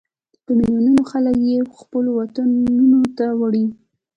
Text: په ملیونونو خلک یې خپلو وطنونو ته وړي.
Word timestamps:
په 0.43 0.51
ملیونونو 0.59 1.01
خلک 1.11 1.37
یې 1.49 1.57
خپلو 1.79 2.09
وطنونو 2.19 3.01
ته 3.17 3.25
وړي. 3.39 3.65